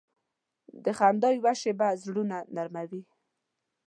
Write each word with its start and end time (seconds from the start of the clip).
د 0.83 0.85
خندا 0.97 1.29
یوه 1.39 1.53
شیبه 1.61 1.87
زړونه 2.03 2.37
نرمه 2.55 2.83
وي. 2.89 3.01